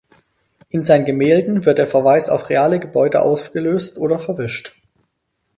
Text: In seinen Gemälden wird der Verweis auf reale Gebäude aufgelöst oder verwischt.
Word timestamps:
In 0.69 0.83
seinen 0.83 1.05
Gemälden 1.05 1.63
wird 1.63 1.77
der 1.77 1.85
Verweis 1.85 2.27
auf 2.29 2.49
reale 2.49 2.79
Gebäude 2.79 3.21
aufgelöst 3.21 3.99
oder 3.99 4.17
verwischt. 4.17 4.75